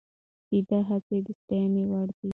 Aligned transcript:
د 0.49 0.51
ده 0.67 0.79
هڅې 0.89 1.17
د 1.25 1.27
ستاینې 1.41 1.83
وړ 1.91 2.07
دي. 2.17 2.29